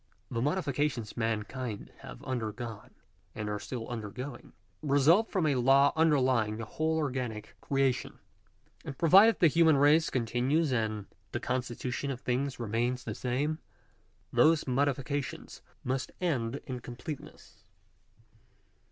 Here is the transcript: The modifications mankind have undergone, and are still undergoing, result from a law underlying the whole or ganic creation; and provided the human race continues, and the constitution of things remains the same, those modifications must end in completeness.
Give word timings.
The 0.31 0.41
modifications 0.41 1.15
mankind 1.15 1.91
have 1.99 2.23
undergone, 2.23 2.95
and 3.35 3.47
are 3.47 3.59
still 3.59 3.87
undergoing, 3.87 4.53
result 4.81 5.29
from 5.29 5.45
a 5.45 5.53
law 5.53 5.93
underlying 5.95 6.57
the 6.57 6.65
whole 6.65 6.97
or 6.97 7.11
ganic 7.11 7.53
creation; 7.61 8.17
and 8.83 8.97
provided 8.97 9.37
the 9.39 9.47
human 9.47 9.77
race 9.77 10.09
continues, 10.09 10.71
and 10.73 11.05
the 11.33 11.39
constitution 11.39 12.09
of 12.09 12.19
things 12.19 12.59
remains 12.59 13.03
the 13.03 13.13
same, 13.13 13.59
those 14.33 14.65
modifications 14.65 15.61
must 15.83 16.11
end 16.19 16.55
in 16.65 16.79
completeness. 16.79 17.59